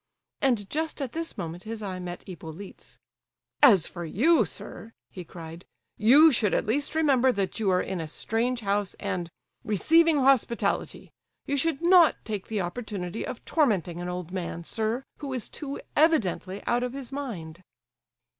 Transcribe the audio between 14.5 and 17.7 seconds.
sir, who is too evidently out of his mind."